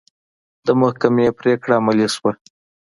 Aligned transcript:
د 0.65 0.67
محکمې 0.81 1.27
پرېکړه 1.39 1.73
عملي 1.79 2.07
شوه. 2.15 2.31